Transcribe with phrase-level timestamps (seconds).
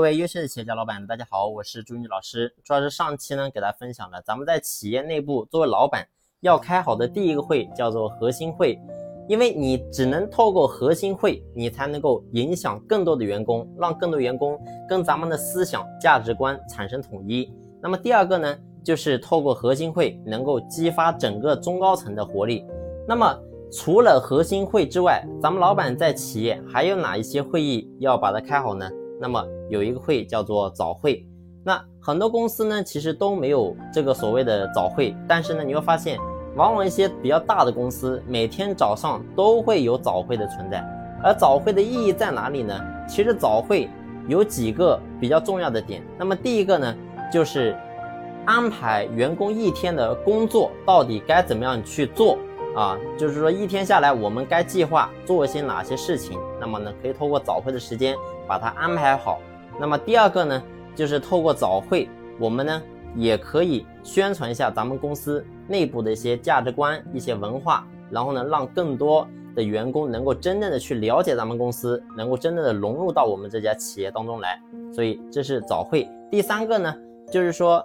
[0.00, 2.54] 各位优秀的企业家老板，大家好，我是朱玉老师。
[2.64, 6.08] 主要是上期呢，给大家分享了咱们在企业内部作为老板
[6.40, 8.80] 要开好的第一个会，叫做核心会。
[9.28, 14.58] 因为你只能透过核心会，你才能够影响更多的员工，让更多员工
[14.88, 17.52] 跟咱们的思想价值观产生统一。
[17.82, 22.64] 那么第二个呢，就是透过核心会能够激发整个中高层的活力。
[23.06, 23.38] 那么
[23.70, 28.90] 除了核心会之外，咱们老板在企业还有哪一些会议要把它开好呢？
[29.20, 31.26] 那么有一个会叫做早会，
[31.62, 36.18] 那很多公司呢其实都没有这个所谓的早会，但是呢你会发现，
[36.56, 40.82] 往往一些比较大的公司每天早上都会有早会的存在。
[41.22, 42.74] 而早会的意义在哪里呢？
[43.06, 43.90] 其实早会
[44.26, 46.02] 有几个比较重要的点。
[46.18, 46.96] 那么第一个呢，
[47.30, 47.76] 就是
[48.46, 52.38] 安排员工一天的工作到底该怎么样去做
[52.74, 52.98] 啊？
[53.18, 56.38] 就是说一天下来我们该计划做一些哪些事情？
[56.60, 58.16] 那么呢可以透过早会的时间。
[58.50, 59.38] 把它安排好。
[59.78, 60.60] 那么第二个呢，
[60.96, 62.82] 就是透过早会，我们呢
[63.14, 69.24] 也可以宣传一下咱们公司内部的一些价值观、一些文化，然后呢，让更多
[69.54, 74.60] 的员工能够真正的去了解咱们公司，能够真正的融入到我们这家企业当中来。
[74.92, 76.08] 所以这是早会。
[76.28, 76.92] 第三个呢，
[77.30, 77.80] 就是说，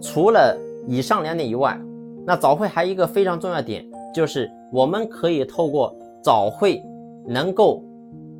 [0.00, 1.76] 除了以上两点以外，
[2.24, 6.82] 那早会还有一个非常重要点，就是我们可以透过早会
[7.26, 7.82] 能够。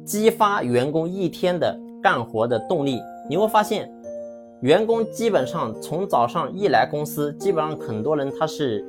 [0.04, 3.92] 激发员工一天的干活的动力，你会发现，
[4.62, 8.82] 员工基本上从早上一来公司，基本上很多人他是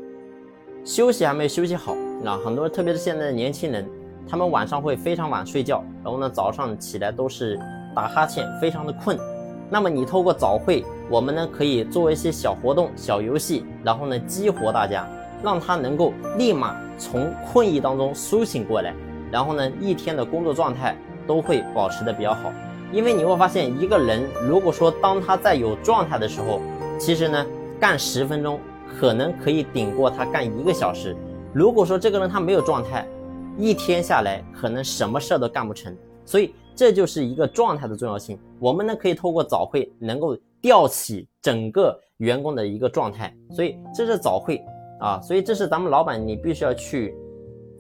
[0.86, 1.92] 休息还没有休息好
[2.24, 3.86] 啊，很多人特别是现在的年轻人，
[4.26, 7.60] 他们晚上会非常晚睡觉，然后呢早上起来都是
[7.94, 9.20] 打哈欠，非常的困。
[9.70, 15.06] 那么你透过早会，我们呢可以做一些小活动、小游戏，然后呢激活大家，
[15.44, 18.94] 让他能够立马从困意当中苏醒过来，
[19.32, 20.96] 然后呢一天的工作状态。
[21.28, 22.52] 都会保持的比较好，
[22.92, 26.60] 因为你会发现，一个人如果说当他在有状态的时候，
[27.00, 27.46] 其实呢
[27.80, 28.60] 干十分钟
[29.00, 31.16] 可能可以顶过他干一个小时。
[31.54, 33.08] 如果说这个人他没有状态，
[33.60, 35.96] 一天下来可能什么事儿都干不成。
[36.26, 38.40] 所以这就是一个状态的重要性。
[38.58, 44.60] 我们呢可以透过早会能够吊起整个员工的一个状态，所以这是早会
[45.00, 47.16] 啊，所以这是咱们老板你必须要去。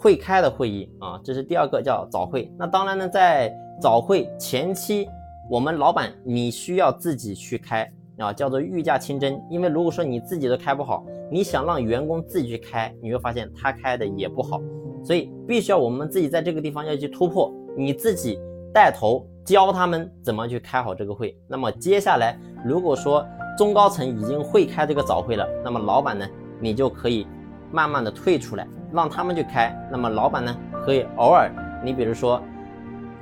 [0.01, 2.49] 会开的会议啊，这是第二个叫早会。
[2.57, 5.05] 那当然呢，在早会前期，
[5.49, 7.85] 我们老板你需要自己去开
[8.17, 9.37] 啊，叫做御驾亲征。
[9.49, 14.61] 因为如果说你自己都开不好，你想让员工自己去开，你会发现他开的也不好。
[15.03, 18.39] 所以必须要我们自己在这个地方要去突破，你自己
[18.73, 21.37] 带头教他们怎么去开好这个会。
[21.45, 26.25] 那么接下来，如果说中高层已经会开这个早会了，那么老板呢，
[26.59, 27.25] 你就可以
[27.71, 28.67] 慢慢的退出来。
[28.91, 31.51] 让他们去开，那么老板呢可以偶尔，
[31.83, 32.41] 你比如说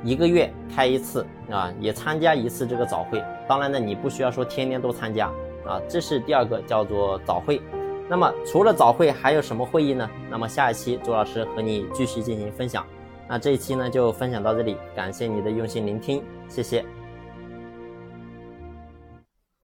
[0.04, 3.22] 一个月开一次啊，也参加一次这个早会。
[3.50, 5.28] 当然呢，你不需要说天天都参加
[5.66, 5.82] 啊。
[5.90, 7.62] 这是第二个叫做早会。
[8.10, 10.10] 那么除了早会还有什么会议呢？
[10.30, 12.86] 那么下一期周老师和你继续进行分享。
[13.28, 16.86] 那这一期呢就分享到这里，感谢你的用心聆听，谢谢。